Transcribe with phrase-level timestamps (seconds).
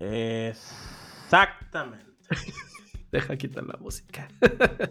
[0.00, 2.06] Exactamente.
[3.12, 4.28] Deja quitar la música.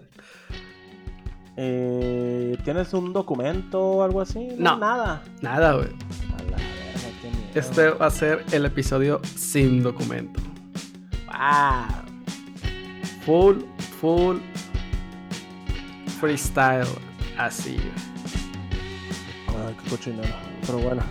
[1.62, 4.48] Eh, ¿Tienes un documento o algo así?
[4.58, 4.78] No.
[4.78, 5.22] Nada.
[5.42, 5.90] Nada, güey.
[7.54, 10.40] Este va a ser el episodio sin documento.
[11.26, 11.88] Wow.
[13.26, 13.58] Full,
[14.00, 14.38] full
[16.20, 16.88] freestyle.
[17.38, 17.78] Así.
[19.48, 20.36] Ay, qué cochinero.
[20.66, 21.02] Pero bueno.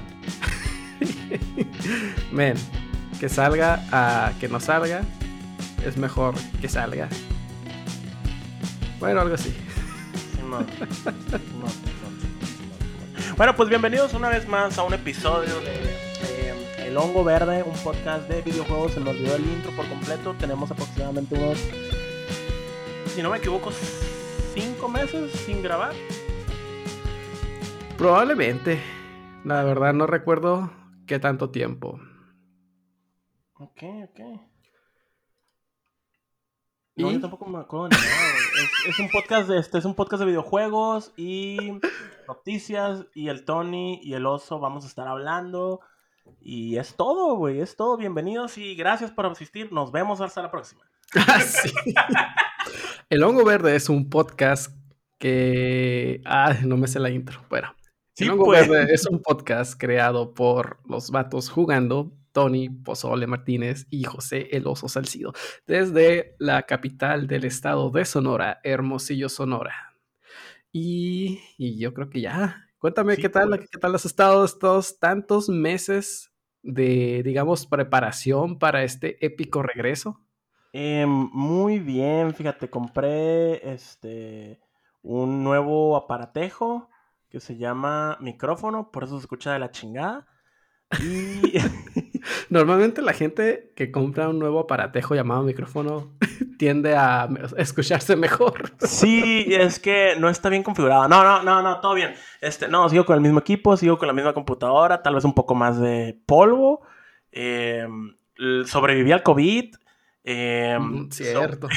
[2.33, 2.57] Men,
[3.19, 5.03] que salga a que no salga.
[5.85, 7.09] Es mejor que salga.
[9.01, 9.55] Bueno, algo así.
[13.37, 18.29] Bueno, pues bienvenidos una vez más a un episodio de El Hongo Verde, un podcast
[18.29, 18.95] de videojuegos.
[18.95, 20.35] Se nos olvidó el intro por completo.
[20.41, 21.59] Tenemos aproximadamente unos,
[23.15, 23.71] si no me equivoco,
[24.55, 25.93] cinco meses sin grabar.
[27.97, 28.81] Probablemente.
[29.45, 30.73] La verdad no recuerdo
[31.07, 32.01] qué tanto tiempo.
[33.61, 34.21] Ok, ok.
[36.95, 37.03] ¿Y?
[37.03, 38.07] No, yo tampoco me acuerdo de nada.
[38.63, 41.81] Es, es un podcast de este, es un podcast de videojuegos y
[42.29, 45.81] noticias y el Tony y el oso vamos a estar hablando
[46.41, 47.97] y es todo, güey, es todo.
[47.97, 49.73] Bienvenidos y gracias por asistir.
[49.73, 50.83] Nos vemos hasta la próxima.
[51.27, 51.73] Ah, sí.
[53.09, 54.77] El Hongo Verde es un podcast
[55.17, 56.21] que...
[56.27, 57.43] Ah, no me sé la intro.
[57.49, 57.75] Bueno.
[58.15, 58.69] Sí, el Hongo pues.
[58.69, 64.69] Verde es un podcast creado por los vatos jugando, Tony Pozole Martínez y José El
[64.69, 65.33] Oso Salcido,
[65.67, 69.97] desde la capital del estado de Sonora, Hermosillo, Sonora.
[70.71, 72.69] Y, y yo creo que ya.
[72.79, 73.69] Cuéntame Sí, qué tal, pues.
[73.69, 76.31] qué tal has estado estos tantos meses
[76.63, 80.23] de, digamos, preparación para este épico regreso.
[80.73, 84.61] Eh, muy bien, fíjate, compré este
[85.03, 86.89] un nuevo aparatejo
[87.31, 90.29] que se llama micrófono, por eso se escucha de la chingada.
[91.01, 91.59] Y
[92.51, 96.13] Normalmente la gente que compra un nuevo aparatejo llamado micrófono
[96.59, 98.73] tiende a escucharse mejor.
[98.81, 101.09] Sí, es que no está bien configurado.
[101.09, 102.15] No, no, no, no, todo bien.
[102.41, 105.35] Este, no, sigo con el mismo equipo, sigo con la misma computadora, tal vez un
[105.35, 106.83] poco más de polvo.
[107.33, 107.87] Eh,
[108.67, 109.75] sobreviví al COVID.
[110.25, 111.69] eh, Mm, so- Cierto.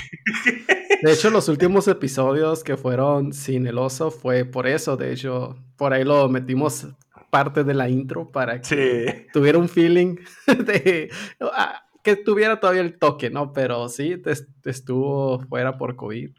[1.02, 4.98] De hecho, los últimos episodios que fueron sin el oso fue por eso.
[4.98, 6.88] De hecho, por ahí lo metimos
[7.32, 9.28] parte de la intro para que sí.
[9.34, 11.10] tuviera un feeling de
[11.42, 13.54] ah, que tuviera todavía el toque, ¿no?
[13.54, 14.22] Pero sí,
[14.66, 16.32] estuvo fuera por COVID.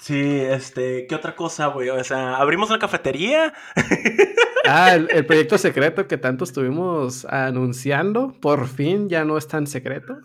[0.00, 1.88] Sí, este, ¿qué otra cosa, güey?
[1.88, 3.52] O sea, abrimos una cafetería.
[4.64, 9.66] Ah, el, el proyecto secreto que tanto estuvimos anunciando, por fin ya no es tan
[9.66, 10.18] secreto.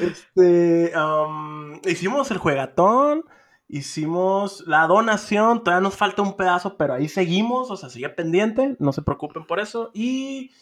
[0.00, 3.24] Este, um, hicimos el juegatón,
[3.74, 8.76] hicimos la donación, todavía nos falta un pedazo, pero ahí seguimos, o sea, sigue pendiente,
[8.78, 9.90] no se preocupen por eso.
[9.92, 10.52] Y.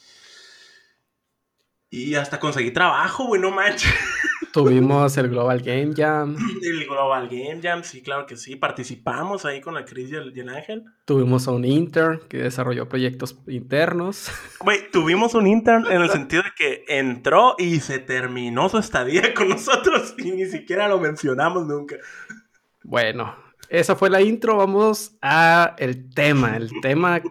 [1.91, 3.93] Y hasta conseguí trabajo, güey, no manches.
[4.53, 8.57] Tuvimos el Global Game Jam, El Global Game Jam, sí, claro que sí.
[8.57, 10.85] Participamos ahí con la Cris y y el Ángel.
[11.07, 14.31] tuvimos a un intern que desarrolló proyectos internos.
[14.61, 19.33] Güey, tuvimos un intern en el sentido de que entró y se terminó su estadía
[19.35, 21.97] con nosotros y ni siquiera lo mencionamos nunca.
[22.85, 23.35] Bueno,
[23.69, 24.57] esa fue la intro.
[24.57, 27.23] Vamos a el tema, el tema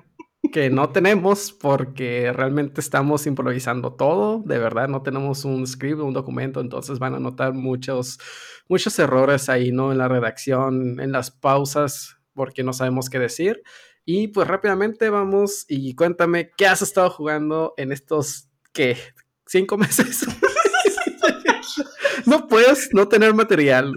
[0.51, 4.41] que no tenemos porque realmente estamos improvisando todo.
[4.45, 8.19] De verdad, no tenemos un script, un documento, entonces van a notar muchos,
[8.67, 9.91] muchos errores ahí, ¿no?
[9.91, 13.61] En la redacción, en las pausas, porque no sabemos qué decir.
[14.03, 18.97] Y pues rápidamente vamos y cuéntame qué has estado jugando en estos, ¿qué?
[19.45, 20.25] ¿Cinco meses?
[22.25, 23.93] no puedes no tener material.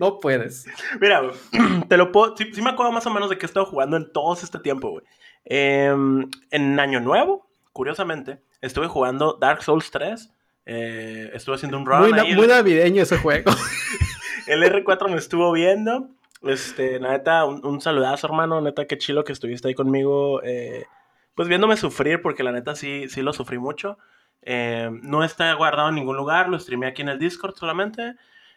[0.00, 0.66] No puedes.
[1.00, 1.34] Mira, güey,
[1.88, 2.36] te lo puedo.
[2.36, 4.58] Sí, sí me acuerdo más o menos de que he estado jugando en todo este
[4.58, 5.04] tiempo, güey.
[5.44, 10.32] Em, en Año Nuevo, curiosamente, estuve jugando Dark Souls 3.
[10.66, 12.34] eh, estuve haciendo un run Muy, ahí.
[12.34, 13.50] muy navideño ese juego.
[14.46, 16.08] El R4 me estuvo viendo.
[16.42, 18.60] Este, neta, un, un saludazo, hermano.
[18.60, 20.42] Neta, qué chilo que estuviste ahí conmigo.
[20.42, 20.84] eh,
[21.34, 23.98] pues viéndome sufrir, porque la neta sí, sí lo sufrí mucho.
[24.42, 28.14] Eh, no está guardado en ningún lugar, lo streamé aquí en el Discord solamente.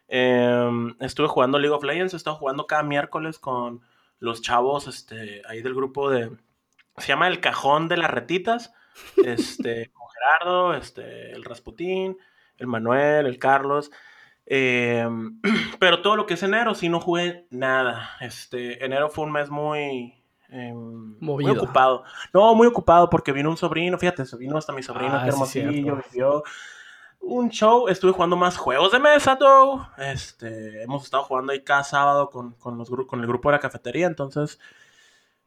[0.07, 0.69] Eh,
[1.00, 3.81] estuve jugando League of Legends, he estado jugando cada miércoles con
[4.19, 6.31] los chavos este, ahí del grupo de...
[6.97, 8.73] Se llama El Cajón de las Retitas.
[9.23, 12.17] Este, con Gerardo, este, el Rasputín,
[12.57, 13.91] el Manuel, el Carlos.
[14.45, 15.07] Eh,
[15.79, 18.11] pero todo lo que es enero, sí no jugué nada.
[18.21, 22.03] Este, enero fue un mes muy, eh, muy ocupado.
[22.33, 25.35] No, muy ocupado porque vino un sobrino, fíjate, vino hasta mi sobrino, Ah, que sí,
[25.35, 26.03] hermosillo, cierto.
[26.11, 26.44] vivió
[27.23, 27.87] un show.
[27.87, 29.87] Estuve jugando más juegos de mesa, though.
[29.97, 33.59] Este, hemos estado jugando ahí cada sábado con, con, los, con el grupo de la
[33.59, 34.59] cafetería, entonces...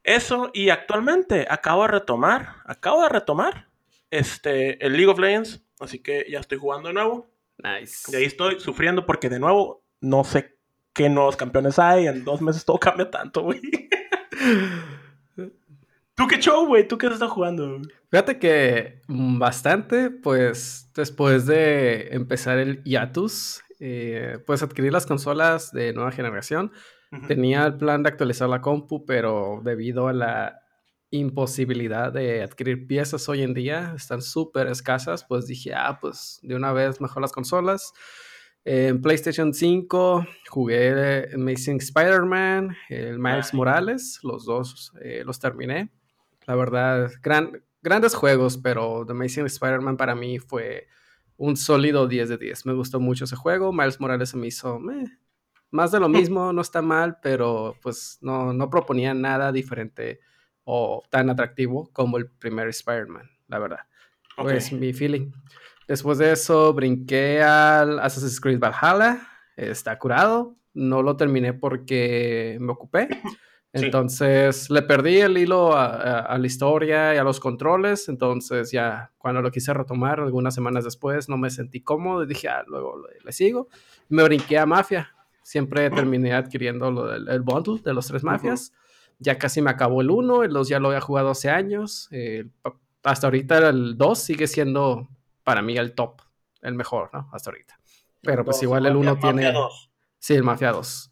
[0.03, 3.67] Eso, y actualmente acabo de retomar, acabo de retomar
[4.09, 7.31] este, el League of Legends así que ya estoy jugando de nuevo.
[7.59, 8.11] Nice.
[8.13, 10.59] Y ahí estoy sufriendo porque de nuevo no sé
[10.93, 12.07] qué nuevos campeones hay.
[12.07, 13.61] En dos meses todo cambia tanto, güey.
[16.17, 16.89] ¿Tú qué show, güey?
[16.89, 17.79] ¿Tú qué estás jugando?
[18.11, 25.93] Fíjate que bastante, pues después de empezar el Yatus, eh, pues adquirir las consolas de
[25.93, 26.73] nueva generación.
[27.29, 30.61] Tenía el plan de actualizar la compu, pero debido a la
[31.11, 36.55] imposibilidad de adquirir piezas hoy en día, están súper escasas, pues dije, ah, pues de
[36.57, 37.93] una vez mejor las consolas.
[38.65, 45.91] En PlayStation 5 jugué Amazing Spider-Man, el Miles Morales, los dos eh, los terminé.
[46.47, 50.89] La verdad, gran, grandes juegos, pero The Amazing Spider-Man para mí fue
[51.37, 52.67] un sólido 10 de 10.
[52.67, 53.73] Me gustó mucho ese juego.
[53.73, 54.81] Miles Morales se me hizo
[55.71, 60.21] más de lo mismo, no está mal, pero pues no, no proponía nada diferente
[60.65, 63.81] o tan atractivo como el primer Spider-Man, la verdad.
[64.37, 65.31] Pues mi feeling.
[65.89, 69.29] Después de eso brinqué al Assassin's Creed Valhalla.
[69.57, 70.57] Está curado.
[70.75, 73.09] No lo terminé porque me ocupé.
[73.85, 78.09] Entonces le perdí el hilo a, la historia y a los controles.
[78.09, 82.49] Entonces ya cuando lo quise retomar algunas semanas después no me sentí cómodo y dije,
[82.49, 83.69] ah, luego le, sigo.
[84.09, 85.15] Me brinqué a Mafia.
[85.43, 88.73] Siempre terminé adquiriendo lo el bundle de los tres mafias.
[89.19, 92.11] Ya casi me acabó el 1, el 2 ya lo había jugado hace años.
[93.03, 95.09] hasta ahorita el 2 sigue siendo
[95.45, 96.23] para mí el top,
[96.63, 97.31] el mejor, ¿no?
[97.33, 97.79] Hasta ahorita.
[98.23, 99.55] Pero pues igual el 1 tiene...
[100.19, 101.11] Sí, el Mafia 2.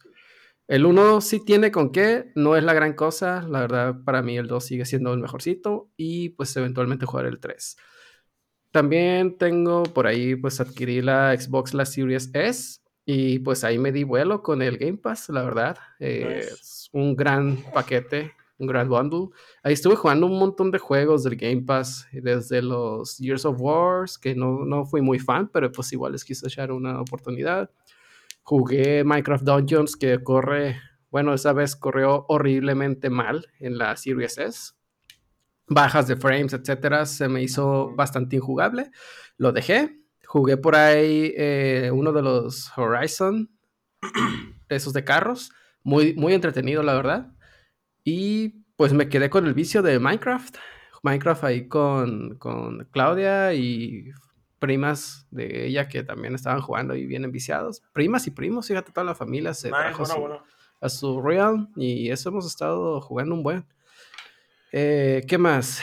[0.66, 3.46] El 1 sí tiene con qué, no es la gran cosa.
[3.48, 7.38] La verdad, para mí el 2 sigue siendo el mejorcito y pues eventualmente jugar el
[7.38, 7.76] 3.
[8.70, 13.92] También tengo por ahí, pues adquirí la Xbox, la Series S y pues ahí me
[13.92, 15.76] di vuelo con el Game Pass, la verdad.
[15.98, 19.28] Es un gran paquete un gran bundle.
[19.62, 24.18] Ahí estuve jugando un montón de juegos del Game Pass, desde los Years of Wars,
[24.18, 27.70] que no, no fui muy fan, pero pues igual les quise echar una oportunidad.
[28.44, 30.78] Jugué Minecraft Dungeons, que corre,
[31.10, 34.72] bueno, esa vez corrió horriblemente mal en la Series S.
[35.66, 38.90] Bajas de frames, etcétera, se me hizo bastante injugable.
[39.38, 39.98] Lo dejé.
[40.26, 43.50] Jugué por ahí eh, uno de los Horizon,
[44.68, 45.50] esos de carros.
[45.82, 47.32] Muy, muy entretenido, la verdad.
[48.04, 50.56] Y pues me quedé con el vicio de Minecraft.
[51.02, 54.10] Minecraft ahí con, con Claudia y
[54.58, 57.82] primas de ella que también estaban jugando y vienen viciados.
[57.92, 60.04] Primas y primos, fíjate, toda la familia se trajo
[60.80, 63.66] a su Real y eso hemos estado jugando un buen.
[64.72, 65.80] Eh, ¿Qué más?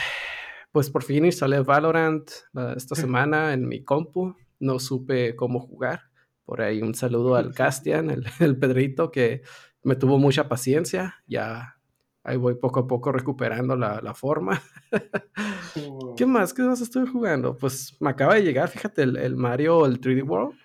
[0.70, 2.30] Pues por fin instalé Valorant
[2.76, 4.36] esta semana en mi compu.
[4.60, 6.02] No supe cómo jugar.
[6.44, 9.42] Por ahí un saludo al Castian, el, el Pedrito, que
[9.82, 11.22] me tuvo mucha paciencia.
[11.26, 11.78] Ya
[12.24, 14.60] ahí voy poco a poco recuperando la, forma.
[16.16, 16.54] ¿Qué más?
[16.54, 17.56] ¿Qué más estoy jugando?
[17.56, 20.56] Pues me acaba de llegar, fíjate, el, Mario, el 3D World,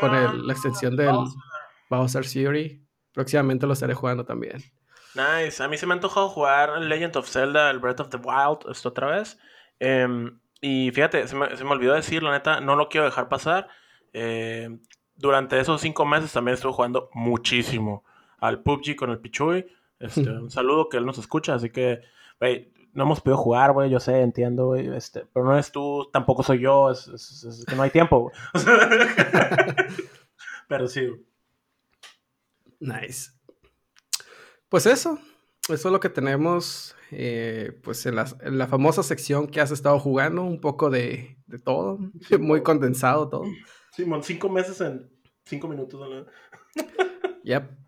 [0.00, 1.16] con ah, la extensión del
[1.90, 2.84] Bowser Fury.
[3.12, 4.62] Próximamente lo estaré jugando también.
[5.14, 5.62] Nice.
[5.62, 8.70] A mí se me ha antojado jugar Legend of Zelda, el Breath of the Wild,
[8.70, 9.38] esto otra vez.
[9.80, 13.28] Em, y fíjate, se me, se me, olvidó decir, la neta, no lo quiero dejar
[13.28, 13.68] pasar.
[14.12, 14.80] Em,
[15.16, 18.04] durante esos cinco meses también estuve jugando muchísimo
[18.38, 19.66] al PUBG con el Pichuy.
[19.98, 22.00] Este, un saludo que él nos escucha, así que,
[22.40, 26.08] güey, no hemos podido jugar, güey, yo sé, entiendo, güey, este, pero no es tú,
[26.12, 28.30] tampoco soy yo, es, que no hay tiempo,
[30.68, 31.08] pero sí.
[32.80, 33.32] Nice.
[34.68, 35.18] Pues eso,
[35.68, 40.42] eso es lo que tenemos, eh, pues en la, famosa sección que has estado jugando,
[40.42, 41.98] un poco de, de todo,
[42.38, 43.44] muy condensado todo.
[43.92, 45.10] Simón, cinco meses en
[45.44, 46.00] cinco minutos.
[46.00, 46.26] ¿no?
[47.42, 47.87] yep.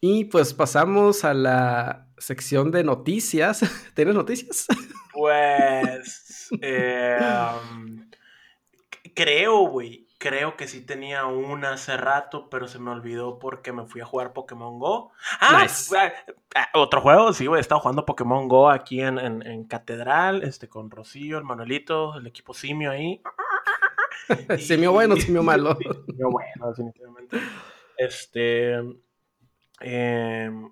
[0.00, 3.60] Y pues pasamos a la sección de noticias.
[3.94, 4.66] ¿Tienes noticias?
[5.18, 7.16] Pues eh,
[7.72, 8.10] um,
[9.14, 10.06] creo, güey.
[10.18, 14.04] Creo que sí tenía una hace rato, pero se me olvidó porque me fui a
[14.04, 15.12] jugar Pokémon Go.
[15.40, 15.66] Ah,
[16.54, 17.60] ah, otro juego, sí, güey.
[17.60, 22.52] He estado jugando Pokémon Go aquí en, Catedral, este, con Rocío, el Manuelito, el equipo
[22.52, 23.22] simio ahí.
[24.58, 25.78] simio bueno, simio malo.
[26.06, 27.40] simio bueno, definitivamente.
[27.96, 28.82] Este.
[29.80, 30.70] Em,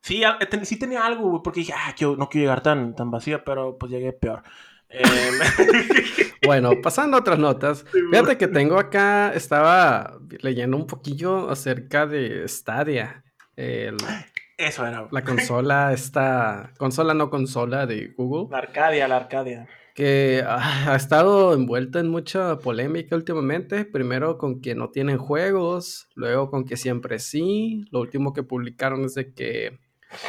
[0.00, 0.22] sí,
[0.62, 4.12] sí tenía algo, porque dije, ah, no quiero llegar tan, tan vacía, pero pues llegué
[4.12, 4.42] peor.
[4.88, 5.04] Em,
[6.46, 7.84] bueno, pasando a otras notas.
[8.10, 13.24] Fíjate que tengo acá, estaba leyendo un poquillo acerca de Stadia.
[13.56, 15.06] Eso era.
[15.10, 18.48] La consola, esta consola no consola de Google.
[18.50, 23.84] La Arcadia, la Arcadia que ha estado envuelta en mucha polémica últimamente.
[23.84, 27.84] Primero con que no tienen juegos, luego con que siempre sí.
[27.90, 29.76] Lo último que publicaron es de que,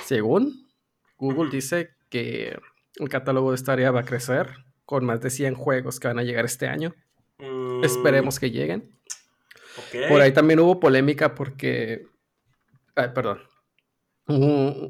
[0.06, 0.68] según
[1.20, 2.58] Google dice que
[2.96, 4.48] el catálogo de esta área va a crecer
[4.86, 6.96] con más de 100 juegos que van a llegar este año.
[7.38, 8.90] Mm, Esperemos que lleguen.
[10.10, 12.08] Por ahí también hubo polémica porque.
[12.96, 13.40] Ay, perdón.
[14.28, 14.90] Uh,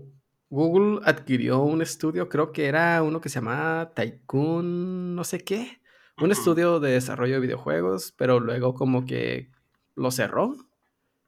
[0.50, 5.80] Google adquirió un estudio, creo que era uno que se llamaba Tycoon, no sé qué.
[6.22, 9.52] Un estudio de desarrollo de videojuegos, pero luego como que
[9.96, 10.56] lo cerró.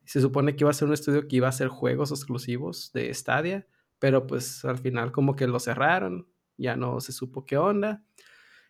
[0.05, 3.13] Se supone que iba a ser un estudio que iba a hacer juegos exclusivos de
[3.13, 3.67] Stadia,
[3.99, 8.03] pero pues al final como que lo cerraron, ya no se supo qué onda.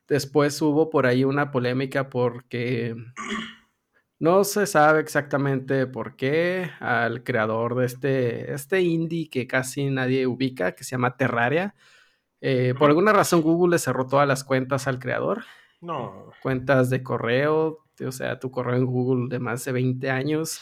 [0.08, 2.96] Después hubo por ahí una polémica porque
[4.22, 10.28] no se sabe exactamente por qué al creador de este, este indie que casi nadie
[10.28, 11.75] ubica, que se llama Terraria,
[12.42, 15.44] eh, por alguna razón Google le cerró todas las cuentas al creador,
[15.82, 16.32] No.
[16.44, 20.62] cuentas de correo, o sea, tu correo en Google de más de 20 años,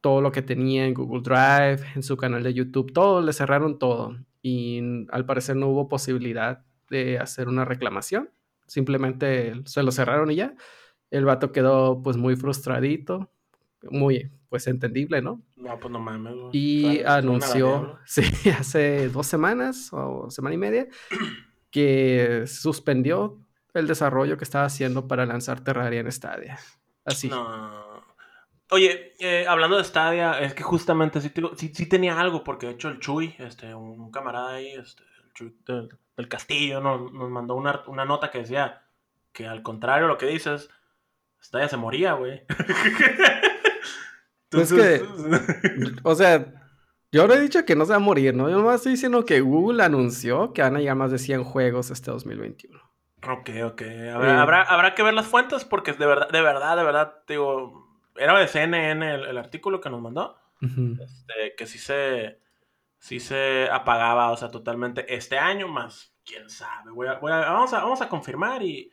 [0.00, 3.78] todo lo que tenía en Google Drive, en su canal de YouTube, todo, le cerraron
[3.78, 4.16] todo.
[4.42, 8.30] Y al parecer no hubo posibilidad de hacer una reclamación.
[8.66, 10.54] Simplemente se lo cerraron y ya.
[11.10, 13.30] El vato quedó pues muy frustradito,
[13.90, 15.42] muy pues entendible, ¿no?
[15.56, 16.50] No, pues no mames, güey.
[16.52, 20.86] Y anunció, sí, hace dos semanas o semana y media,
[21.70, 23.38] que suspendió
[23.74, 26.58] el desarrollo que estaba haciendo para lanzar Terraria en Stadia.
[27.04, 27.28] Así.
[27.28, 27.88] No.
[28.70, 32.66] Oye, eh, hablando de Stadia, es que justamente sí, te- sí- sí tenía algo, porque
[32.66, 37.10] de hecho el Chuy, este, un, camarada ahí, este, el Chuy del, del Castillo, ¿no?
[37.10, 38.82] nos mandó una, una nota que decía
[39.32, 40.68] que al contrario de lo que dices,
[41.40, 42.42] Stadia se moría, güey.
[44.50, 45.02] Pues Entonces,
[46.04, 46.70] O sea,
[47.12, 48.48] yo no he dicho que no se va a morir, ¿no?
[48.48, 51.90] Yo nomás estoy diciendo que Google anunció que van a llegar más de 100 juegos
[51.90, 52.78] este 2021.
[53.30, 53.82] Ok, ok.
[54.14, 57.98] Habrá, habrá, habrá que ver las fuentes porque de verdad, de verdad, de verdad, digo,
[58.16, 60.38] era de CNN el, el artículo que nos mandó.
[60.62, 62.40] Este, que sí se,
[62.96, 66.90] sí se apagaba, o sea, totalmente este año, más quién sabe.
[66.92, 68.90] Voy a- voy a- vamos, a, vamos a confirmar y,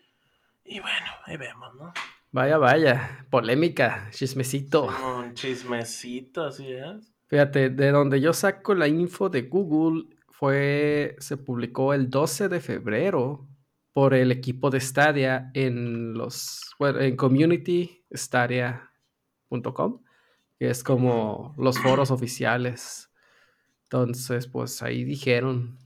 [0.65, 1.93] y bueno, ahí vemos, ¿no?
[2.35, 3.25] Vaya, vaya.
[3.29, 4.89] Polémica, chismecito.
[5.17, 7.13] Un chismecito, así es.
[7.27, 12.59] Fíjate, de donde yo saco la info de Google fue, se publicó el 12 de
[12.59, 13.47] febrero
[13.93, 20.01] por el equipo de Stadia en los, bueno, en communitystadia.com,
[20.59, 23.13] que es como los foros oficiales.
[23.83, 25.79] Entonces, pues ahí dijeron,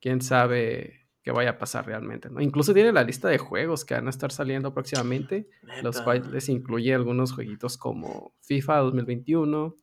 [0.00, 2.40] quién sabe qué vaya a pasar realmente, ¿no?
[2.40, 5.48] Incluso tiene la lista de juegos que van a estar saliendo próximamente,
[5.82, 9.76] los cuales incluye algunos jueguitos como FIFA 2021,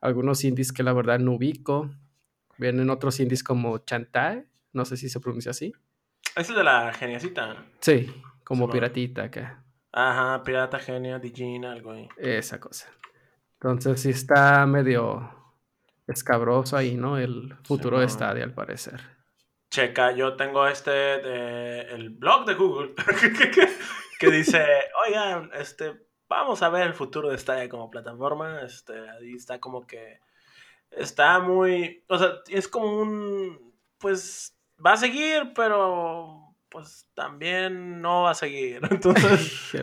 [0.00, 1.90] algunos indies que la verdad no ubico.
[2.56, 5.72] Vienen otros indies como Chantae, no sé si se pronuncia así.
[6.36, 7.64] Es el de la geniacita.
[7.80, 8.10] Sí,
[8.42, 12.08] como piratita acá, Ajá, Pirata Genia, Digina, algo ahí.
[12.16, 12.88] esa cosa.
[13.60, 15.30] Entonces sí está medio
[16.06, 17.16] escabroso ahí, ¿no?
[17.16, 18.18] El futuro de Simón.
[18.18, 19.13] Stadia al parecer.
[19.74, 22.94] Checa, yo tengo este, de, el blog de Google,
[24.20, 24.64] que dice,
[25.04, 29.84] oigan, este, vamos a ver el futuro de Stadia como plataforma, este, ahí está como
[29.84, 30.20] que,
[30.92, 38.22] está muy, o sea, es como un, pues, va a seguir, pero, pues, también no
[38.22, 39.74] va a seguir, entonces,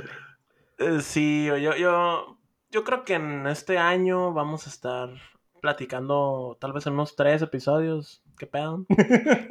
[0.77, 2.37] eh, sí, yo, yo,
[2.69, 5.09] yo creo que en este año vamos a estar
[5.61, 8.85] platicando, tal vez en unos tres episodios, ¿qué pedo?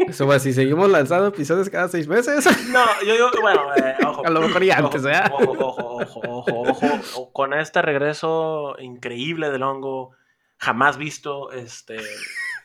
[0.09, 4.27] Eso va, si seguimos lanzando episodios cada seis meses, No, yo digo, bueno, eh, ojo.
[4.27, 5.31] a lo mejor y antes, ojo, ¿verdad?
[5.33, 7.33] Ojo, ojo, ojo, ojo, ojo, ojo.
[7.33, 10.11] Con este regreso increíble del hongo,
[10.57, 11.99] jamás visto, este,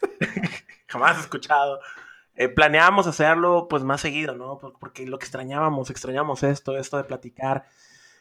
[0.88, 1.80] jamás escuchado.
[2.36, 4.58] eh, planeábamos hacerlo pues más seguido, ¿no?
[4.58, 7.66] Por- Porque lo que extrañábamos, extrañamos esto, esto de platicar,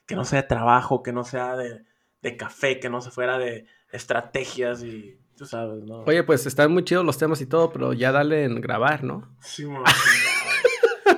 [0.06, 1.84] que no sea de trabajo, que no sea de,
[2.20, 6.04] de café, que no se fuera de estrategias y tú sabes, ¿no?
[6.04, 9.36] Oye, pues están muy chidos los temas y todo, pero ya dale en grabar, ¿no?
[9.40, 9.84] Sí, chingado.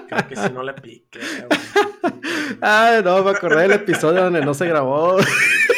[0.08, 1.60] Creo que si no le piqué, güey.
[2.62, 5.16] Ah, no, me acordé del episodio donde no se grabó.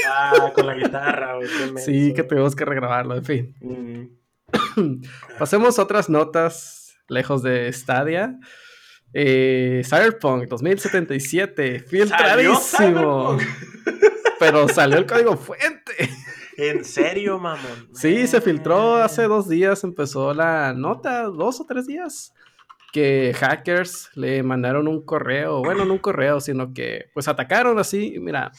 [0.06, 1.48] Ah, con la guitarra, güey.
[1.78, 3.54] Sí, que tuvimos que regrabarlo, en fin.
[3.60, 5.02] Mm.
[5.38, 8.38] Pasemos a otras notas lejos de Stadia.
[9.14, 13.38] Eh, Cyberpunk 2077, filtradísimo.
[13.38, 13.42] Cyberpunk?
[14.38, 16.10] Pero salió el código fuente.
[16.58, 17.88] ¿En serio, mamón?
[17.94, 22.34] Sí, se filtró hace dos días, empezó la nota, dos o tres días,
[22.92, 28.16] que hackers le mandaron un correo, bueno, no un correo, sino que pues atacaron así,
[28.20, 28.50] mira,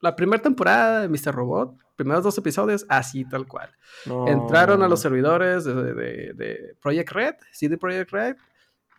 [0.00, 1.32] la primera temporada de Mr.
[1.32, 3.70] Robot, primeros dos episodios, así tal cual.
[4.04, 4.26] No.
[4.26, 8.36] Entraron a los servidores de, de- de Project Red, CD Project Red,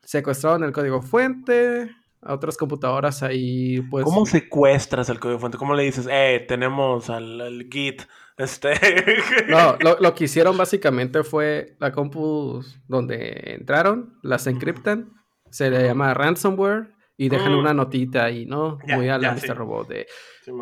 [0.01, 1.89] secuestraron el código fuente,
[2.21, 4.03] a otras computadoras ahí, pues...
[4.05, 5.57] ¿Cómo secuestras el código fuente?
[5.57, 8.03] ¿Cómo le dices, eh, tenemos al, al Git,
[8.37, 8.73] este...
[9.47, 15.11] No, lo, lo que hicieron básicamente fue la compu donde entraron, las encriptan,
[15.49, 17.59] se le llama ransomware y dejan Mm.
[17.59, 18.77] una notita ahí, ¿no?
[18.87, 19.47] Muy a la sí.
[19.47, 20.05] Robot de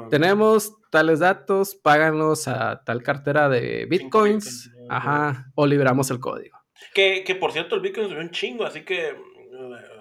[0.10, 6.58] tenemos tales datos, páganos a tal cartera de bitcoins, bitcoins, ajá, o liberamos el código.
[6.94, 9.08] Que, que por cierto, el Bitcoin subió un chingo, así que.
[9.10, 9.16] eh,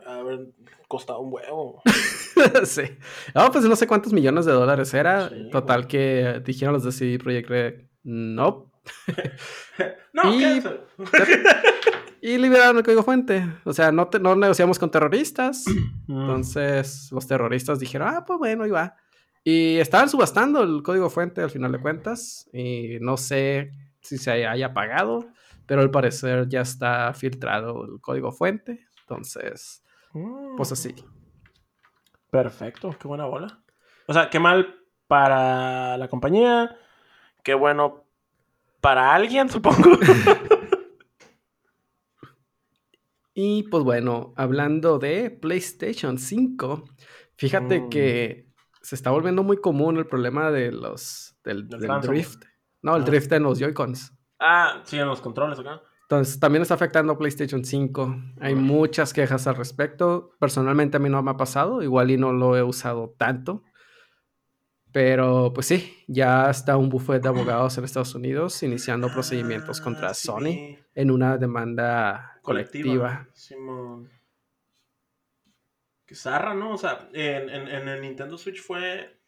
[0.07, 0.41] A ver,
[0.93, 1.83] costaba un huevo.
[2.65, 2.83] sí.
[3.35, 5.31] No, pues no sé cuántos millones de dólares era.
[5.31, 5.89] Sí, Total güey.
[5.89, 8.71] que dijeron los de CD Projekt Red, no.
[10.13, 10.63] No, Y-.
[12.25, 13.45] Y liberaron el código fuente.
[13.65, 15.65] O sea, no, te- no negociamos con terroristas.
[16.09, 16.21] Mm.
[16.21, 18.97] Entonces los terroristas dijeron, ah, pues bueno, ahí va.
[19.45, 22.51] Y estaban subastando el código fuente al final de cuentas.
[22.53, 23.71] Y no sé
[24.01, 25.25] si se haya pagado,
[25.65, 28.85] pero al parecer ya está filtrado el código fuente.
[29.03, 29.82] Entonces,
[30.13, 30.57] Mm.
[30.57, 30.95] pues así.
[32.31, 33.63] Perfecto, qué buena bola.
[34.07, 36.77] O sea, qué mal para la compañía,
[37.45, 38.05] qué bueno
[38.81, 39.91] para alguien, supongo.
[43.35, 46.85] Y pues bueno, hablando de PlayStation 5,
[47.37, 47.89] fíjate Mm.
[47.89, 48.53] que
[48.83, 52.45] se está volviendo muy común el problema de los del, drift.
[52.83, 53.05] No, el Ah.
[53.07, 54.13] drift en los Joy-Cons.
[54.39, 55.81] ah, sí, en los controles acá.
[56.13, 58.17] Entonces, también está afectando a PlayStation 5.
[58.41, 60.33] Hay muchas quejas al respecto.
[60.39, 63.63] Personalmente a mí no me ha pasado, igual y no lo he usado tanto.
[64.93, 70.11] Pero pues sí, ya está un buffet de abogados en Estados Unidos iniciando procedimientos contra
[70.11, 73.27] Ah, sí Sony en una demanda colectiva.
[73.33, 74.11] Simón.
[76.05, 76.75] Qué zarra, ¿no?
[76.75, 79.19] O sea, en, en- en el Nintendo Switch fue.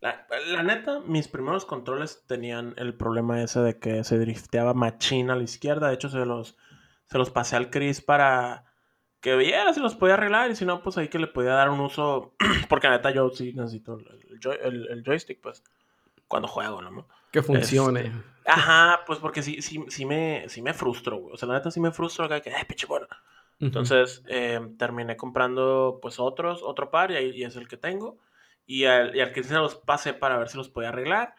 [0.00, 5.32] La, la neta, mis primeros controles tenían el problema ese de que se drifteaba machina
[5.32, 5.88] a la izquierda.
[5.88, 6.56] De hecho, se los,
[7.06, 8.64] se los pasé al Chris para
[9.20, 10.50] que viera si los podía arreglar.
[10.50, 12.34] Y si no, pues ahí que le podía dar un uso.
[12.68, 15.64] Porque la neta, yo sí necesito el, el joy- el- el joystick, pues,
[16.28, 17.08] cuando juego, ¿no?
[17.32, 18.12] Que funcione.
[18.46, 21.34] Ajá, pues porque sí, sí, sí, me, sí me frustro, güey.
[21.34, 23.06] O sea, la neta sí me frustro acá que, pinche bueno.
[23.60, 28.16] Entonces, eh, terminé comprando, pues, otros, otro par y, ahí- y es el que tengo.
[28.68, 31.34] Y al, y al que se los pasé para ver si los podía arreglar.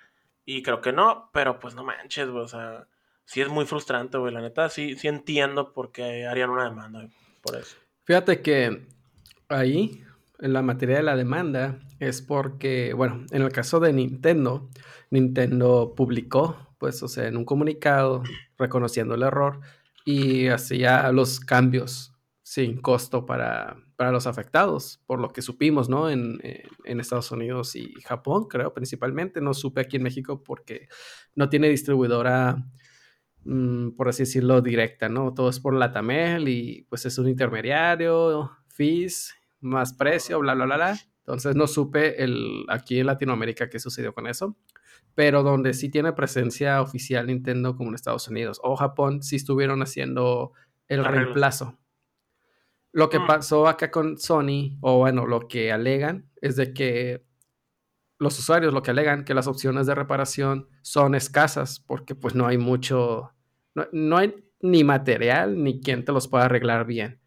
[0.46, 2.44] Y creo que no, pero pues no manches, güey.
[2.44, 2.88] O sea,
[3.24, 4.34] sí es muy frustrante, güey.
[4.34, 7.08] La neta, sí, sí entiendo por qué harían una demanda,
[7.42, 7.78] por eso.
[8.04, 8.88] Fíjate que
[9.48, 10.04] ahí,
[10.40, 14.68] en la materia de la demanda, es porque, bueno, en el caso de Nintendo,
[15.12, 18.24] Nintendo publicó, pues, o sea, en un comunicado
[18.58, 19.60] reconociendo el error
[20.04, 22.14] y hacía los cambios
[22.52, 26.10] sin costo para, para los afectados, por lo que supimos, ¿no?
[26.10, 29.40] En, en- en Estados Unidos y Japón, creo, principalmente.
[29.42, 30.88] No supe aquí en México porque
[31.36, 32.66] no tiene distribuidora
[33.44, 35.34] mm, por así decirlo, directa, ¿no?
[35.34, 40.66] Todo es por la Tamel y pues es un intermediario, fees, más precio, bla, bla,
[40.66, 41.00] bla, bla.
[41.20, 44.58] Entonces no supe el, aquí en Latinoamérica qué sucedió con eso.
[45.16, 49.82] Pero donde sí tiene presencia oficial Nintendo como en Estados Unidos o Japón, sí estuvieron
[49.82, 50.54] haciendo
[50.88, 51.26] el Arreglos.
[51.26, 51.79] reemplazo.
[52.92, 53.28] Lo que Mm.
[53.28, 57.24] pasó acá con Sony, o bueno, lo que alegan, es de que
[58.18, 62.48] los usuarios lo que alegan que las opciones de reparación son escasas porque pues no
[62.48, 63.32] hay mucho,
[63.76, 67.22] no, no hay ni material ni quien te los pueda arreglar bien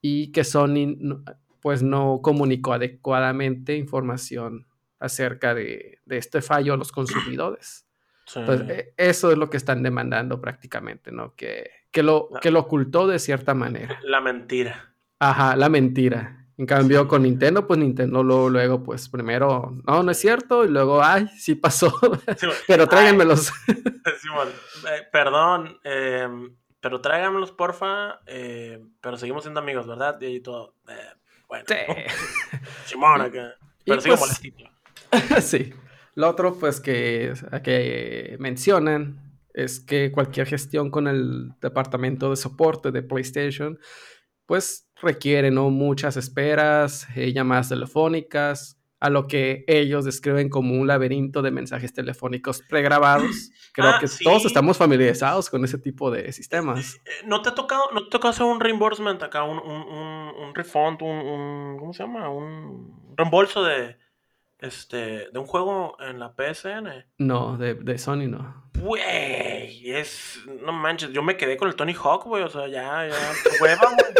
[0.00, 1.22] y que Sony no-
[1.60, 4.66] pues no comunicó adecuadamente información
[4.98, 7.86] acerca de, de este fallo a los consumidores.
[8.24, 8.38] Sí.
[8.38, 11.34] Entonces, e- eso es lo que están demandando prácticamente, ¿no?
[11.34, 13.98] Que, que, lo, que lo ocultó de cierta manera.
[14.04, 14.91] La mentira.
[15.24, 16.38] Ajá, la mentira.
[16.58, 20.68] En cambio, con Nintendo, pues Nintendo luego, luego, pues primero, no, no es cierto, y
[20.68, 21.90] luego, ay, sí pasó,
[22.36, 23.52] Sí, pero tráiganmelos.
[24.20, 24.48] Simón,
[24.88, 26.28] eh, perdón, eh,
[26.80, 28.20] pero tráigamelos, porfa.
[28.26, 30.20] eh, pero seguimos siendo amigos, ¿verdad?
[30.20, 30.74] Y ahí todo.
[30.88, 30.94] eh,
[31.48, 31.74] bueno, Sí.
[32.86, 33.54] Simón, acá.
[33.86, 34.40] Pero sigo pues-
[35.44, 35.72] sí.
[36.14, 37.32] Lo otro, pues, que,
[37.64, 39.20] que mencionan
[39.54, 43.78] es que cualquier gestión con el departamento de soporte de PlayStation,
[44.46, 45.70] pues requiere, ¿no?
[45.70, 51.92] Muchas esperas, eh, llamadas telefónicas, a lo que ellos describen como un laberinto de mensajes
[51.92, 53.50] telefónicos pregrabados.
[53.72, 54.22] Creo Ah, que sí.
[54.22, 56.96] todos estamos familiarizados con ese tipo de sistemas.
[57.04, 60.34] Eh, ¿No te ha tocado, no te tocó hacer un reimbursement acá, un, un, un,
[60.46, 62.28] un refund, un, un- ¿cómo se llama?
[62.28, 63.96] Un reembolso de,
[64.62, 67.04] este, de un juego en la PSN?
[67.18, 68.70] No, de, de Sony no.
[68.78, 73.08] Güey, es, no manches, yo me quedé con el Tony Hawk, güey, o sea, ya,
[73.08, 74.14] ya, hueva, güey.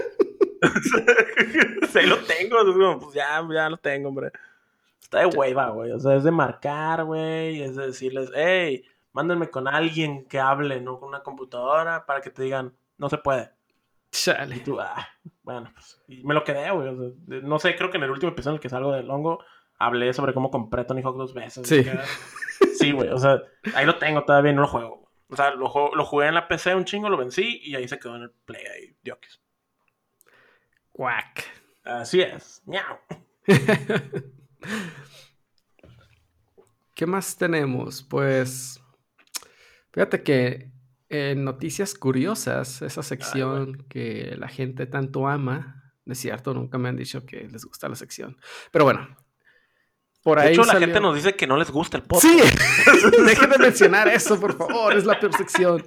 [1.92, 4.30] Sí, lo tengo, es como, pues ya, ya lo tengo, hombre.
[5.00, 9.48] Está de hueva, güey, o sea, es de marcar, güey, es de decirles, hey, mándenme
[9.48, 13.52] con alguien que hable, no con una computadora, para que te digan, no se puede.
[14.10, 14.58] Y Chale.
[14.60, 15.06] tú, ah,
[15.42, 18.10] bueno, pues, y me lo quedé, güey, o sea, no sé, creo que en el
[18.10, 19.44] último episodio en el que salgo del hongo,
[19.82, 21.66] hablé sobre cómo compré Tony Hawk dos veces.
[21.66, 21.84] Sí.
[22.74, 23.42] Sí, güey, o sea,
[23.74, 25.10] ahí lo tengo todavía no lo juego.
[25.28, 27.98] O sea, lo, lo jugué en la PC un chingo, lo vencí y ahí se
[27.98, 29.40] quedó en el Play ahí, diokis.
[30.92, 31.44] Quack.
[31.84, 32.62] Así es.
[32.66, 32.98] Miau.
[36.94, 38.02] ¿Qué más tenemos?
[38.02, 38.80] Pues
[39.92, 40.70] fíjate que
[41.08, 46.96] en Noticias Curiosas, esa sección que la gente tanto ama, de cierto, nunca me han
[46.96, 48.36] dicho que les gusta la sección.
[48.70, 49.16] Pero bueno,
[50.22, 50.48] por ahí.
[50.48, 52.26] De hecho, la gente nos dice que no les gusta el podcast.
[52.26, 52.40] Sí,
[53.26, 55.86] dejen de mencionar eso, por favor, es la peor sección.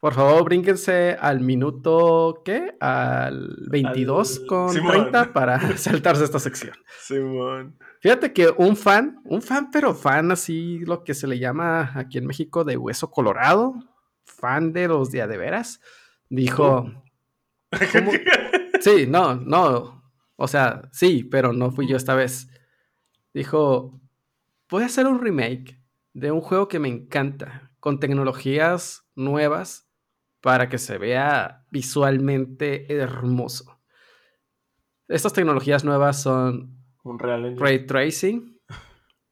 [0.00, 2.76] Por favor, brínquense al minuto, ¿qué?
[2.78, 6.74] Al 22 con 30 para saltarse esta sección.
[7.00, 7.76] Simón.
[8.00, 12.18] Fíjate que un fan, un fan, pero fan así, lo que se le llama aquí
[12.18, 13.74] en México de hueso colorado,
[14.24, 15.80] fan de los de veras,
[16.28, 16.90] dijo...
[18.80, 20.04] Sí, no, no.
[20.36, 22.48] O sea, sí, pero no fui yo esta vez.
[23.38, 24.00] Dijo,
[24.68, 25.80] voy a hacer un remake
[26.12, 29.88] de un juego que me encanta, con tecnologías nuevas
[30.40, 33.80] para que se vea visualmente hermoso.
[35.06, 38.60] Estas tecnologías nuevas son un ray tracing.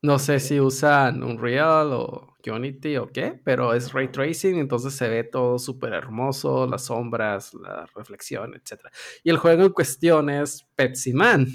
[0.02, 5.08] No sé si usan Unreal o Unity o qué, pero es ray tracing, entonces se
[5.08, 8.82] ve todo súper hermoso, las sombras, la reflexión, etc.
[9.24, 11.48] Y el juego en cuestión es Pepsi Man.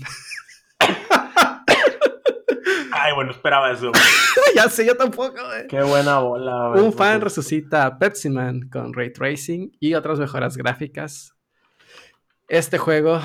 [3.04, 3.92] Ay, bueno, esperaba eso.
[4.56, 5.42] ya sé, yo tampoco.
[5.68, 6.70] Qué buena bola.
[6.70, 11.36] Un fan resucita a Pepsi Man con ray tracing y otras mejoras gráficas.
[12.48, 13.20] Este juego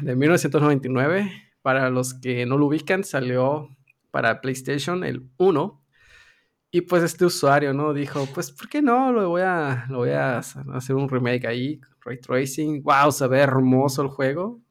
[0.00, 3.68] de 1999, para los que no lo ubican, salió
[4.10, 5.84] para PlayStation el 1.
[6.70, 7.92] Y pues este usuario, ¿no?
[7.92, 9.12] Dijo, pues, ¿por qué no?
[9.12, 12.82] Lo voy a, lo voy a hacer un remake ahí, ray tracing.
[12.82, 14.62] Wow, se ve hermoso el juego.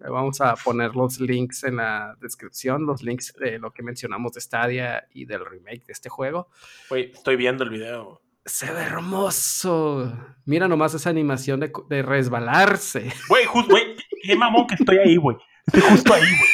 [0.00, 4.40] Vamos a poner los links en la descripción, los links de lo que mencionamos de
[4.40, 6.48] Stadia y del remake de este juego.
[6.90, 8.20] Güey, estoy viendo el video.
[8.44, 10.12] Se ve hermoso.
[10.44, 13.10] Mira nomás esa animación de, resbalarse.
[13.28, 15.36] Güey, justo, güey, qué mamón que estoy ahí, güey.
[15.66, 16.50] Estoy justo ahí, güey.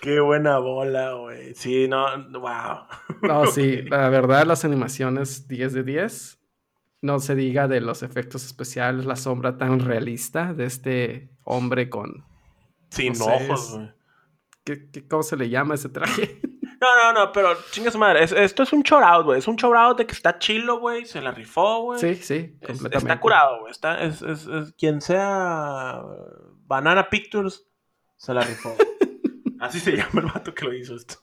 [0.00, 1.54] Qué buena bola, güey.
[1.54, 2.86] Sí, no, wow.
[3.22, 6.39] No, sí, la verdad, las animaciones 10 de 10
[7.02, 12.24] no se diga de los efectos especiales, la sombra tan realista de este hombre con...
[12.90, 13.92] Sin ojos, güey.
[14.64, 16.40] ¿Qué, cómo se le llama ese traje?
[16.80, 18.24] No, no, no, pero chingas madre.
[18.24, 19.38] esto es un chorado, güey.
[19.38, 21.04] Es un chorado de que está chilo, güey.
[21.04, 22.00] Se la rifó, güey.
[22.00, 22.96] Sí, sí, completamente.
[22.96, 23.70] está curado, güey.
[23.70, 26.00] Está, es, es, quien sea
[26.64, 27.66] Banana Pictures,
[28.16, 28.74] se la rifó.
[29.60, 31.16] Así se llama el vato que lo hizo esto.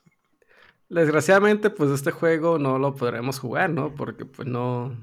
[0.89, 3.95] Desgraciadamente, pues este juego no lo podremos jugar, ¿no?
[3.95, 4.95] Porque pues no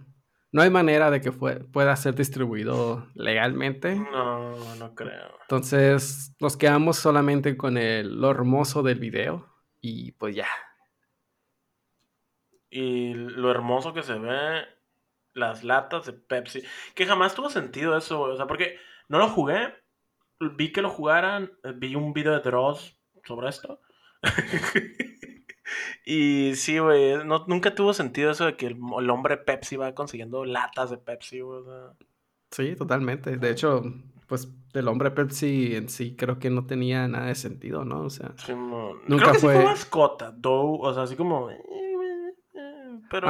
[0.54, 3.96] no hay manera de que pueda ser distribuido legalmente.
[3.96, 5.36] No, no creo.
[5.40, 10.46] Entonces nos quedamos solamente con el, lo hermoso del video y pues ya.
[12.70, 14.64] Y lo hermoso que se ve
[15.32, 16.62] las latas de Pepsi.
[16.94, 19.74] Que jamás tuvo sentido eso, O sea, porque no lo jugué.
[20.38, 21.50] Vi que lo jugaran.
[21.78, 23.80] Vi un video de Dross sobre esto.
[26.05, 30.90] Y sí, güey, nunca tuvo sentido eso de que el, hombre Pepsi va consiguiendo latas
[30.90, 31.62] de Pepsi, güey.
[32.50, 33.37] Sí, totalmente.
[33.37, 33.83] De hecho,
[34.27, 38.03] pues el hombre Pepsi en sí creo que no tenía nada de sentido, ¿no?
[38.03, 38.35] O sea,
[39.07, 39.64] nunca creo fue...
[39.64, 41.48] mascota, Dough, o sea, así como...
[43.11, 43.29] Pero...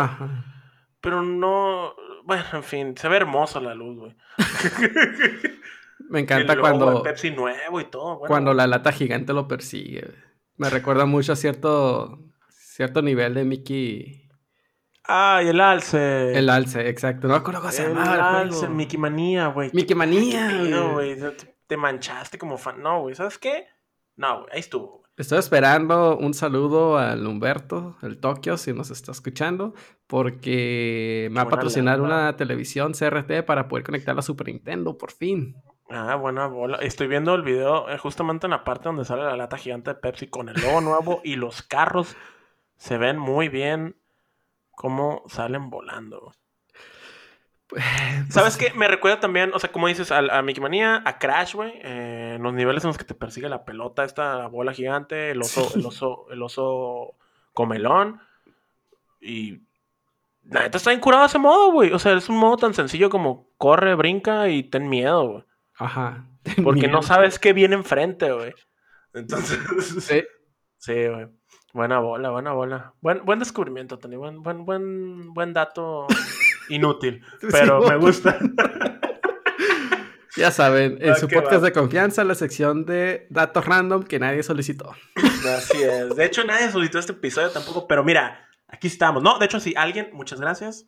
[1.01, 1.95] Pero no...
[2.25, 4.17] Bueno, en fin, se ve hermosa la luz, güey.
[6.09, 7.03] Me encanta cuando...
[7.03, 8.21] Pepsi nuevo y todo.
[8.21, 10.15] cuando la lata gigante lo persigue.
[10.57, 14.29] Me recuerda mucho a cierto, cierto nivel de Mickey.
[15.07, 16.37] Ah, y el alce.
[16.37, 17.29] El alce, exacto.
[17.29, 18.15] No me acuerdo cómo se llamaba.
[18.15, 19.71] El alce, Mickey Manía, güey.
[19.73, 20.51] Mickey Manía.
[20.51, 21.17] No, güey.
[21.67, 22.81] Te manchaste como fan.
[22.83, 23.15] No, güey.
[23.15, 23.67] ¿Sabes qué?
[24.17, 24.51] No, güey.
[24.53, 25.05] Ahí estuvo.
[25.17, 29.73] Estoy esperando un saludo al Humberto, el Tokio, si nos está escuchando,
[30.09, 35.13] porque me va a patrocinar una televisión CRT para poder conectar la Super Nintendo, por
[35.13, 35.55] fin.
[35.91, 36.79] Ah, buena bola.
[36.79, 39.97] Estoy viendo el video eh, justamente en la parte donde sale la lata gigante de
[39.97, 42.17] Pepsi con el logo nuevo y los carros
[42.77, 43.97] se ven muy bien
[44.71, 46.33] cómo salen volando.
[47.67, 47.85] Pues,
[48.31, 48.73] ¿Sabes qué?
[48.75, 51.73] Me recuerda también, o sea, como dices, a, a Mickey Manía, a Crash, güey.
[51.83, 55.43] Eh, en los niveles en los que te persigue la pelota, esta bola gigante, el
[55.43, 57.15] oso, el oso, el oso
[57.53, 58.21] comelón.
[59.21, 59.63] Y
[60.45, 61.93] la neta está incurado ese modo, güey.
[61.93, 65.45] O sea, es un modo tan sencillo como corre, brinca y ten miedo, güey.
[65.79, 66.27] Ajá.
[66.65, 68.53] Porque no sabes qué viene enfrente, güey.
[69.13, 69.59] Entonces.
[70.05, 70.23] Sí.
[70.77, 71.29] Sí, güey.
[71.73, 72.93] Buena bola, buena bola.
[73.01, 74.17] Buen, buen descubrimiento, Tony.
[74.17, 76.07] Buen, buen, buen, buen dato
[76.69, 77.25] inútil.
[77.51, 78.39] Pero me gusta.
[80.37, 84.93] Ya saben, en su podcast de confianza, la sección de datos random que nadie solicitó.
[85.57, 86.15] Así es.
[86.15, 89.23] De hecho, nadie solicitó este episodio tampoco, pero mira, aquí estamos.
[89.23, 90.87] No, de hecho, sí, alguien, muchas gracias.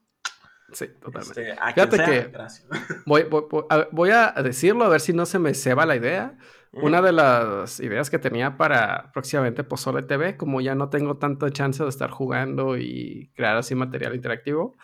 [0.72, 1.50] Sí, totalmente.
[1.50, 2.32] Este, a Fíjate sea, que-.
[3.06, 3.44] Voy, voy-
[3.92, 6.36] voy- a, decirlo a ver si no se me ceba la idea.
[6.72, 11.48] Una de las ideas que tenía para próximamente Pozole TV, como ya no tengo tanto
[11.48, 14.76] chance de estar jugando y crear así material interactivo,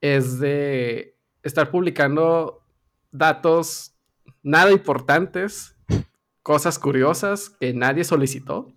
[0.00, 2.64] es de estar publicando
[3.12, 3.94] datos
[4.42, 5.76] nada importantes,
[6.42, 8.72] cosas curiosas que nadie solicitó,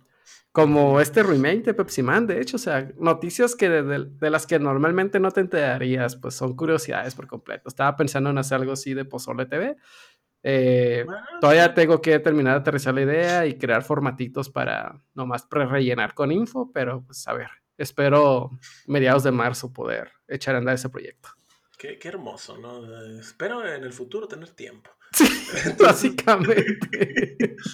[0.52, 4.30] como este remake de Pepsi Man, de hecho, o sea, noticias que de, de- de
[4.30, 7.68] las que normalmente no te enterarías, pues son curiosidades por completo.
[7.68, 9.76] Estaba pensando en hacer algo así de Pozole TV.
[10.42, 15.46] Eh, Bueno, Todavía tengo que terminar de aterrizar la idea y crear formatitos para nomás
[15.46, 18.50] pre-rellenar con info, pero pues a ver, espero
[18.86, 21.30] mediados de marzo poder echar a andar ese proyecto.
[21.78, 22.84] Qué, qué hermoso, ¿no?
[23.18, 24.90] Espero en el futuro tener tiempo.
[25.78, 27.56] Básicamente.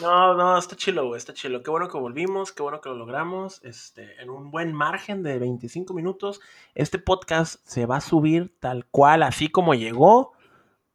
[0.00, 1.62] No, no, está chilo, güey, está chilo.
[1.62, 3.62] Qué bueno que volvimos, qué bueno que lo logramos.
[3.62, 6.40] Este, en un buen margen de 25 minutos.
[6.74, 10.32] Este podcast se va a subir tal cual, así como llegó.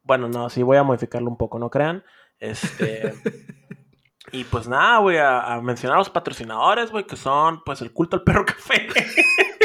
[0.02, 2.04] Bueno, no, sí voy a modificarlo un poco, no crean.
[2.38, 3.14] Este.
[4.32, 7.92] y pues nada, voy a, a mencionar a los patrocinadores, güey, que son, pues, el
[7.92, 8.88] culto al perro café.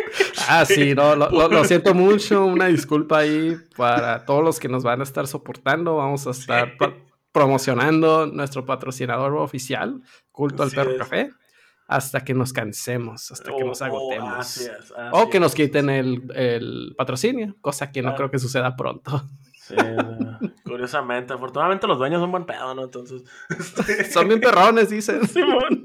[0.49, 2.45] Ah, sí, no, lo, lo- lo siento mucho.
[2.45, 5.95] Una disculpa ahí para todos los que nos van a estar soportando.
[5.97, 6.95] Vamos a estar pro-
[7.31, 10.01] promocionando nuestro patrocinador oficial,
[10.31, 10.97] Culto al Perro es.
[10.97, 11.29] Café,
[11.87, 14.33] hasta que nos cansemos, hasta que nos o- agotemos.
[14.35, 18.29] Oh, así es, así O que nos quiten el, el patrocinio, cosa que no creo
[18.31, 19.27] que suceda pronto.
[19.55, 19.75] Sí,
[20.65, 22.83] curiosamente, afortunadamente los dueños son buen pedo, ¿no?
[22.83, 25.25] Entonces, este, Son bien perrones, dicen.
[25.27, 25.82] Simón.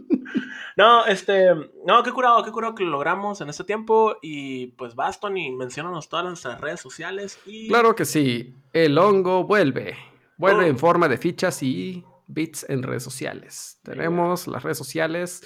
[0.78, 1.48] No, este,
[1.84, 5.50] no, qué curado, qué curado que lo logramos en este tiempo y pues vas, Tony,
[5.50, 7.66] menciónanos todas nuestras redes sociales y...
[7.66, 9.96] Claro que sí, el hongo vuelve.
[10.36, 10.68] Vuelve Oh.
[10.68, 13.80] en forma de fichas y bits en redes sociales.
[13.82, 15.42] Tenemos las redes sociales.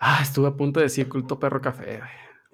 [0.00, 2.02] Ah, estuve a punto de decir culto perro café.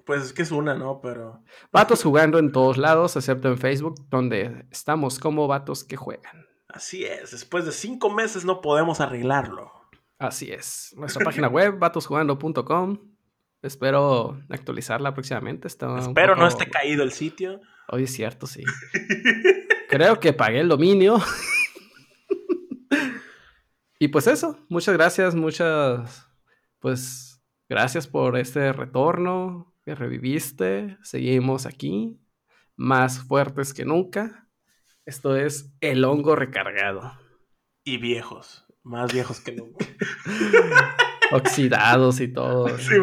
[0.05, 0.99] Pues es que es una, ¿no?
[1.01, 1.41] Pero...
[1.71, 6.45] Vatos jugando en todos lados, excepto en Facebook, donde estamos como vatos que juegan.
[6.67, 9.71] Así es, después de cinco meses no podemos arreglarlo.
[10.19, 10.93] Así es.
[10.97, 13.13] Nuestra página web, vatosjugando.com.
[13.61, 15.67] Espero actualizarla próximamente.
[15.67, 17.61] Está Espero no esté caído el sitio.
[17.89, 18.63] Hoy es cierto, sí.
[19.89, 21.17] Creo que pagué el dominio.
[23.99, 26.27] y pues eso, muchas gracias, muchas,
[26.79, 30.97] pues gracias por este retorno que reviviste.
[31.03, 32.19] Seguimos aquí,
[32.75, 34.49] más fuertes que nunca.
[35.05, 37.13] Esto es el hongo recargado.
[37.85, 39.85] Y viejos, más viejos que nunca.
[41.31, 42.67] Oxidados y todo.
[42.77, 42.95] Sí,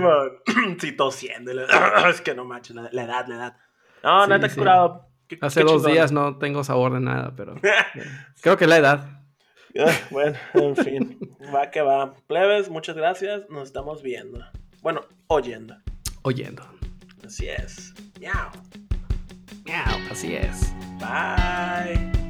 [0.96, 1.50] tosiendo.
[1.50, 1.64] y la-
[2.10, 3.56] Es que no manches, la, la edad, la edad.
[4.02, 4.58] No, Sí, neta, qué sí.
[4.60, 5.06] curado.
[5.28, 5.92] Qué- Hace qué dos chingón.
[5.92, 7.54] días no tengo sabor de nada, pero
[8.42, 9.20] creo que la edad.
[9.78, 11.18] Ah, Bueno, en fin.
[11.54, 12.14] Va que va.
[12.26, 13.42] Plebes, muchas gracias.
[13.50, 14.44] Nos estamos viendo.
[14.82, 15.76] Bueno, oyendo.
[16.22, 16.64] Oyendo.
[17.24, 17.94] Así es.
[18.18, 18.50] Miau.
[19.64, 20.72] Miau, Así es.
[20.98, 22.29] Bye.